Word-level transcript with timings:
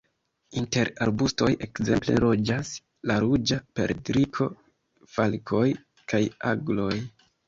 Inter 0.59 0.87
arbustoj 1.05 1.49
ekzemple 1.65 2.15
loĝas 2.23 2.71
la 3.11 3.17
Ruĝa 3.23 3.59
perdriko, 3.81 4.47
falkoj 5.17 5.63
kaj 6.15 6.23
agloj. 6.53 6.91